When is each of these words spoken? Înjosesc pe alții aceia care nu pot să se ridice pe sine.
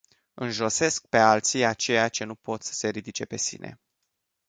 Înjosesc 0.33 1.05
pe 1.07 1.17
alții 1.17 1.65
aceia 1.65 2.09
care 2.09 2.25
nu 2.25 2.35
pot 2.35 2.63
să 2.63 2.73
se 2.73 2.87
ridice 2.89 3.25
pe 3.25 3.37
sine. 3.37 3.79